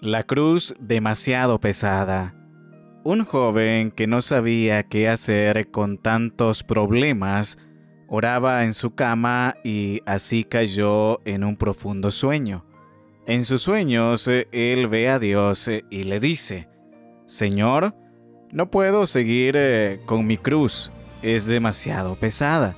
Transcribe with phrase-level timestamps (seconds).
[0.00, 2.32] La cruz demasiado pesada.
[3.02, 7.58] Un joven que no sabía qué hacer con tantos problemas
[8.06, 12.64] oraba en su cama y así cayó en un profundo sueño.
[13.26, 16.68] En sus sueños él ve a Dios y le dice,
[17.26, 17.96] Señor,
[18.52, 20.92] no puedo seguir eh, con mi cruz,
[21.22, 22.76] es demasiado pesada.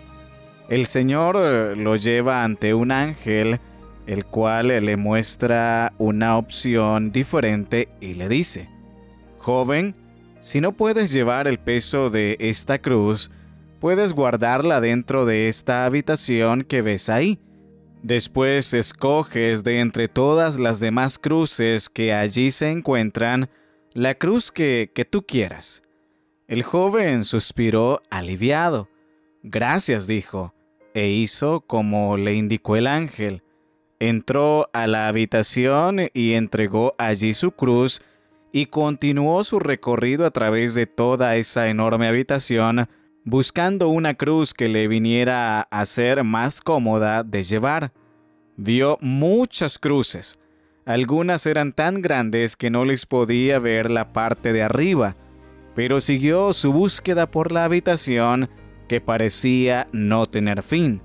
[0.70, 3.60] El Señor eh, lo lleva ante un ángel
[4.10, 8.68] el cual le muestra una opción diferente y le dice,
[9.38, 9.94] Joven,
[10.40, 13.30] si no puedes llevar el peso de esta cruz,
[13.78, 17.38] puedes guardarla dentro de esta habitación que ves ahí.
[18.02, 23.48] Después escoges de entre todas las demás cruces que allí se encuentran
[23.92, 25.84] la cruz que, que tú quieras.
[26.48, 28.88] El joven suspiró aliviado.
[29.44, 30.52] Gracias, dijo,
[30.94, 33.44] e hizo como le indicó el ángel
[34.00, 38.00] entró a la habitación y entregó allí su cruz
[38.50, 42.88] y continuó su recorrido a través de toda esa enorme habitación
[43.24, 47.92] buscando una cruz que le viniera a ser más cómoda de llevar.
[48.56, 50.38] Vio muchas cruces.
[50.86, 55.16] Algunas eran tan grandes que no les podía ver la parte de arriba,
[55.74, 58.48] pero siguió su búsqueda por la habitación
[58.88, 61.02] que parecía no tener fin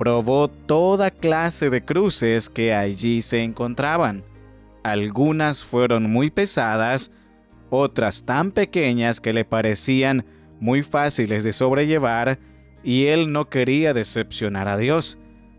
[0.00, 4.24] probó toda clase de cruces que allí se encontraban.
[4.82, 7.12] Algunas fueron muy pesadas,
[7.68, 10.24] otras tan pequeñas que le parecían
[10.58, 12.38] muy fáciles de sobrellevar,
[12.82, 15.18] y él no quería decepcionar a Dios.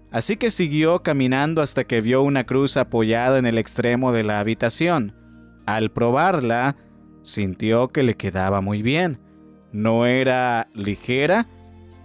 [0.10, 4.40] Así que siguió caminando hasta que vio una cruz apoyada en el extremo de la
[4.40, 5.14] habitación.
[5.68, 6.78] Al probarla,
[7.22, 9.20] sintió que le quedaba muy bien.
[9.72, 11.48] No era ligera,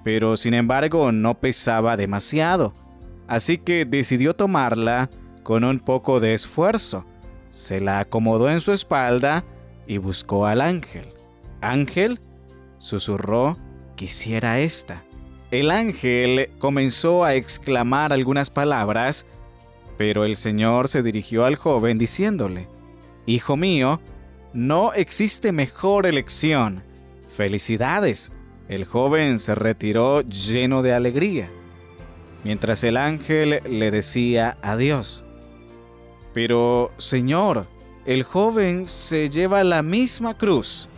[0.07, 2.73] pero sin embargo no pesaba demasiado,
[3.27, 5.11] así que decidió tomarla
[5.43, 7.05] con un poco de esfuerzo.
[7.51, 9.45] Se la acomodó en su espalda
[9.85, 11.09] y buscó al ángel.
[11.61, 12.21] Ángel,
[12.79, 13.59] susurró,
[13.97, 15.03] quisiera esta.
[15.51, 19.27] El ángel comenzó a exclamar algunas palabras,
[19.99, 22.69] pero el Señor se dirigió al joven diciéndole,
[23.27, 24.01] Hijo mío,
[24.53, 26.85] no existe mejor elección.
[27.29, 28.31] Felicidades,
[28.69, 31.49] el joven se retiró lleno de alegría,
[32.45, 35.25] mientras el ángel le decía adiós.
[36.35, 37.67] Pero, Señor,
[38.05, 40.89] el joven se lleva la misma cruz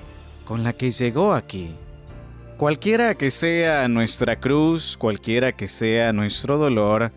[0.44, 1.70] con la que llegó aquí.
[2.56, 7.12] Cualquiera que sea nuestra cruz, cualquiera que sea nuestro dolor,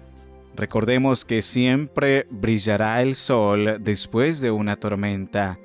[0.55, 5.57] recordemos que siempre brillará el sol después de una tormenta.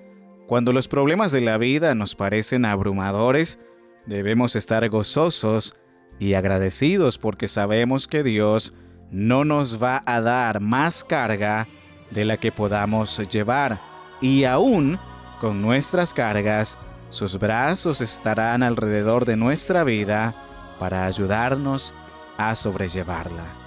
[0.46, 3.58] Cuando los problemas de la vida nos parecen abrumadores,
[4.06, 5.76] Debemos estar gozosos
[6.18, 8.72] y agradecidos porque sabemos que Dios
[9.10, 11.68] no nos va a dar más carga
[12.10, 13.80] de la que podamos llevar.
[14.20, 14.98] Y aún
[15.40, 16.78] con nuestras cargas,
[17.10, 21.94] sus brazos estarán alrededor de nuestra vida para ayudarnos
[22.38, 23.65] a sobrellevarla.